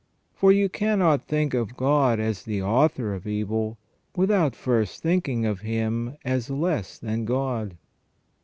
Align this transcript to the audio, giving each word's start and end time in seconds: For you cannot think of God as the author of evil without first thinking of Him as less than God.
For 0.33 0.51
you 0.51 0.67
cannot 0.67 1.27
think 1.27 1.53
of 1.53 1.77
God 1.77 2.19
as 2.19 2.41
the 2.41 2.59
author 2.59 3.13
of 3.13 3.27
evil 3.27 3.77
without 4.15 4.55
first 4.55 5.03
thinking 5.03 5.45
of 5.45 5.59
Him 5.59 6.17
as 6.25 6.49
less 6.49 6.97
than 6.97 7.23
God. 7.23 7.77